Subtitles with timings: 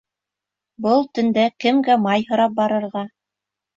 [0.85, 3.09] Был төндә кемгә май һорап барырға?